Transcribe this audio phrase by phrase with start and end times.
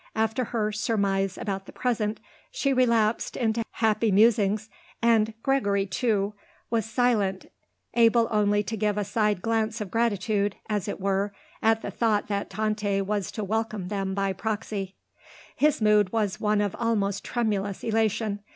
[0.15, 2.19] After her surmise about the present
[2.49, 4.67] she relapsed into happy musings
[4.99, 6.33] and Gregory, too,
[6.71, 7.51] was silent,
[7.93, 12.29] able only to give a side glance of gratitude, as it were, at the thought
[12.29, 14.95] that Tante was to welcome them by proxy.
[15.55, 18.39] His mood was one of almost tremulous elation.